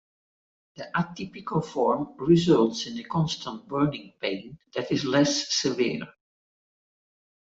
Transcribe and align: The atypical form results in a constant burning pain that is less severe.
The 0.77 0.89
atypical 0.95 1.63
form 1.63 2.15
results 2.17 2.87
in 2.87 2.97
a 2.97 3.03
constant 3.03 3.67
burning 3.67 4.13
pain 4.19 4.57
that 4.73 4.91
is 4.91 5.05
less 5.05 5.53
severe. 5.53 6.01